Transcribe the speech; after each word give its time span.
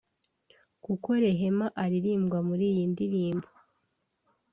kuko 0.83 1.07
Rehema 1.23 1.67
uririmbwa 1.83 2.39
muri 2.47 2.65
iyi 2.71 2.85
ndirimbo 2.93 3.47